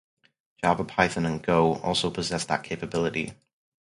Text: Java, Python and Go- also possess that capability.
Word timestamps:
Java, 0.63 0.83
Python 0.83 1.27
and 1.27 1.43
Go- 1.43 1.75
also 1.83 2.09
possess 2.09 2.43
that 2.45 2.63
capability. 2.63 3.33